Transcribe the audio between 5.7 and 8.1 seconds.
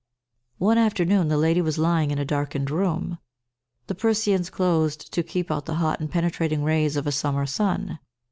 hot and penetrating rays of a summer sun.